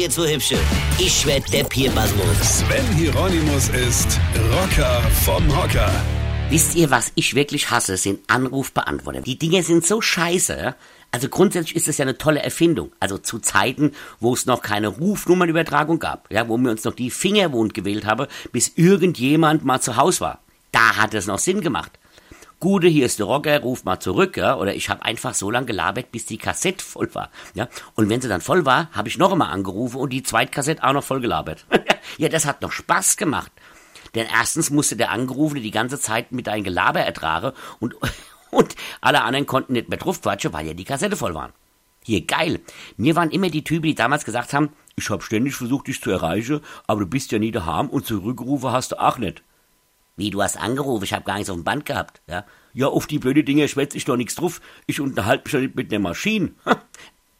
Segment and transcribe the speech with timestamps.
[0.00, 0.56] ihr zu hübsche.
[0.98, 2.24] Ich werd der Pierpasmus.
[2.40, 4.18] Sven Hieronymus ist
[4.50, 5.92] Rocker vom Hocker.
[6.48, 9.20] Wisst ihr, was ich wirklich hasse, sind Anrufbeantworter.
[9.20, 10.74] Die Dinge sind so scheiße.
[11.12, 12.92] Also grundsätzlich ist es ja eine tolle Erfindung.
[12.98, 17.10] Also zu Zeiten, wo es noch keine Rufnummernübertragung gab, ja, wo wir uns noch die
[17.10, 20.38] Finger wund gewählt haben, bis irgendjemand mal zu Hause war.
[20.72, 21.99] Da hat es noch Sinn gemacht.
[22.60, 25.64] Gute, hier ist der Rocker, ruf mal zurück, ja, oder ich habe einfach so lange
[25.64, 27.68] gelabert, bis die Kassette voll war, ja.
[27.94, 30.92] Und wenn sie dann voll war, habe ich noch einmal angerufen und die Zweitkassette auch
[30.92, 31.64] noch voll gelabert.
[32.18, 33.50] ja, das hat noch Spaß gemacht.
[34.14, 37.94] Denn erstens musste der Angerufene die ganze Zeit mit deinem Gelaber ertragen und,
[38.50, 41.54] und alle anderen konnten nicht mehr draufquatschen, weil ja die Kassette voll waren.
[42.04, 42.60] Hier, geil.
[42.98, 46.10] Mir waren immer die Typen, die damals gesagt haben, ich hab ständig versucht, dich zu
[46.10, 49.42] erreichen, aber du bist ja nie daheim und zurückgerufen hast du auch nicht.
[50.20, 52.44] Wie, du hast angerufen, ich hab gar nichts auf dem Band gehabt, ja?
[52.74, 54.60] Ja, auf die blöde Dinge schwätze ich doch nichts drauf.
[54.86, 56.52] Ich unterhalte mich ja nicht mit der Maschine.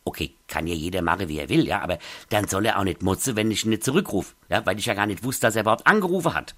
[0.05, 1.99] okay, kann ja jeder machen, wie er will, ja, aber
[2.31, 4.95] dann soll er auch nicht motzen, wenn ich ihn nicht zurückrufe, ja, weil ich ja
[4.95, 6.55] gar nicht wusste, dass er überhaupt angerufen hat.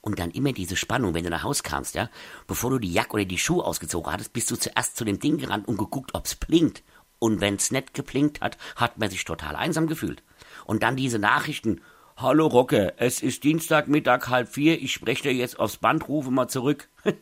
[0.00, 2.08] Und dann immer diese Spannung, wenn du nach Haus kamst, ja,
[2.46, 5.36] bevor du die Jacke oder die Schuhe ausgezogen hattest, bist du zuerst zu dem Ding
[5.36, 6.82] gerannt und geguckt, ob's blinkt.
[7.18, 10.22] Und wenn's nicht geblinkt hat, hat man sich total einsam gefühlt.
[10.64, 11.82] Und dann diese Nachrichten,
[12.22, 16.48] Hallo Rocke, es ist Dienstagmittag halb vier, ich spreche dir jetzt aufs Band, rufe mal
[16.48, 16.88] zurück.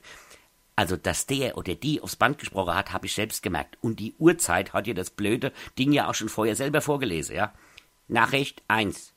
[0.74, 3.78] Also, dass der oder die aufs Band gesprochen hat, habe ich selbst gemerkt.
[3.80, 7.52] Und die Uhrzeit hat dir das blöde Ding ja auch schon vorher selber vorgelesen, ja?
[8.06, 9.12] Nachricht 1.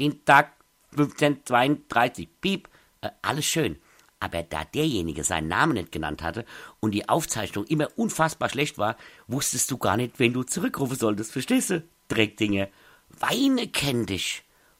[0.00, 0.50] Dienstag
[0.90, 2.28] 1532.
[2.40, 2.68] Piep.
[3.02, 3.78] Äh, alles schön.
[4.18, 6.44] Aber da derjenige seinen Namen nicht genannt hatte
[6.80, 8.96] und die Aufzeichnung immer unfassbar schlecht war,
[9.28, 11.30] wusstest du gar nicht, wen du zurückrufen solltest.
[11.30, 11.84] Verstehst du?
[12.08, 12.68] Dreckdinge.
[13.10, 14.45] Weine kenn dich.